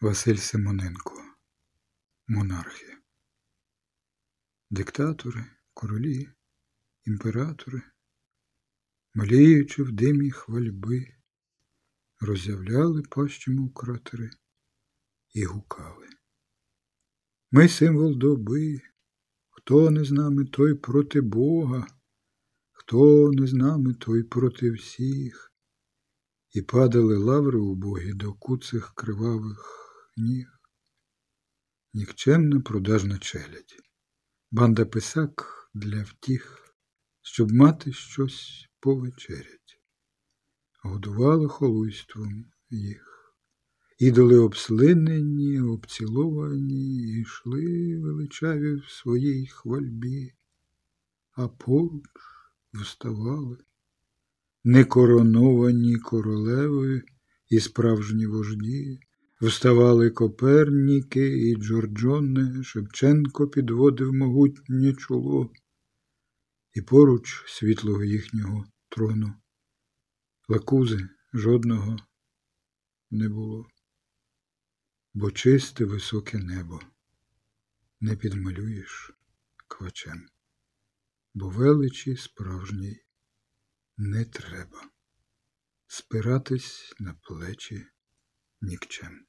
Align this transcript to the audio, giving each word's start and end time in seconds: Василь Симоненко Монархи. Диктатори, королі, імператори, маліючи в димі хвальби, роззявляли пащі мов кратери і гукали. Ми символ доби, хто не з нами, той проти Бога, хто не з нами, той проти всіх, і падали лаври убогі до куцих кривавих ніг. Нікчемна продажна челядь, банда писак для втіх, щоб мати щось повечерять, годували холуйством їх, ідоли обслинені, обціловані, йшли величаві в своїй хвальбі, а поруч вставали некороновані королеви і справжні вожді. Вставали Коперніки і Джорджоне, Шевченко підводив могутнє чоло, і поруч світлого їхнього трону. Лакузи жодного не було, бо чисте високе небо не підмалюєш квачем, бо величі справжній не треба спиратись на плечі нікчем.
Василь 0.00 0.36
Симоненко 0.38 1.22
Монархи. 2.26 2.98
Диктатори, 4.70 5.44
королі, 5.74 6.28
імператори, 7.04 7.82
маліючи 9.14 9.82
в 9.82 9.92
димі 9.92 10.30
хвальби, 10.30 11.14
роззявляли 12.20 13.02
пащі 13.02 13.50
мов 13.50 13.74
кратери 13.74 14.30
і 15.34 15.44
гукали. 15.44 16.08
Ми 17.50 17.68
символ 17.68 18.18
доби, 18.18 18.80
хто 19.48 19.90
не 19.90 20.04
з 20.04 20.10
нами, 20.12 20.44
той 20.44 20.74
проти 20.74 21.20
Бога, 21.20 21.86
хто 22.72 23.30
не 23.32 23.46
з 23.46 23.52
нами, 23.52 23.94
той 23.94 24.22
проти 24.22 24.70
всіх, 24.70 25.52
і 26.50 26.62
падали 26.62 27.16
лаври 27.16 27.58
убогі 27.58 28.12
до 28.12 28.34
куцих 28.34 28.92
кривавих 28.94 29.85
ніг. 30.16 30.60
Нікчемна 31.94 32.60
продажна 32.60 33.18
челядь, 33.18 33.76
банда 34.50 34.84
писак 34.84 35.70
для 35.74 36.02
втіх, 36.02 36.74
щоб 37.22 37.52
мати 37.52 37.92
щось 37.92 38.68
повечерять, 38.80 39.80
годували 40.82 41.48
холуйством 41.48 42.44
їх, 42.70 43.34
ідоли 43.98 44.38
обслинені, 44.38 45.60
обціловані, 45.60 47.20
йшли 47.20 47.98
величаві 47.98 48.74
в 48.74 48.90
своїй 48.90 49.46
хвальбі, 49.46 50.34
а 51.32 51.48
поруч 51.48 52.10
вставали 52.72 53.58
некороновані 54.64 55.96
королеви 55.96 57.02
і 57.48 57.60
справжні 57.60 58.26
вожді. 58.26 59.00
Вставали 59.40 60.10
Коперніки 60.10 61.48
і 61.50 61.56
Джорджоне, 61.56 62.64
Шевченко 62.64 63.48
підводив 63.48 64.12
могутнє 64.12 64.94
чоло, 64.94 65.52
і 66.72 66.82
поруч 66.82 67.44
світлого 67.46 68.04
їхнього 68.04 68.64
трону. 68.88 69.34
Лакузи 70.48 71.08
жодного 71.34 71.96
не 73.10 73.28
було, 73.28 73.68
бо 75.14 75.30
чисте 75.30 75.84
високе 75.84 76.38
небо 76.38 76.80
не 78.00 78.16
підмалюєш 78.16 79.12
квачем, 79.68 80.28
бо 81.34 81.48
величі 81.48 82.16
справжній 82.16 83.00
не 83.96 84.24
треба 84.24 84.90
спиратись 85.86 86.94
на 86.98 87.14
плечі 87.14 87.86
нікчем. 88.60 89.22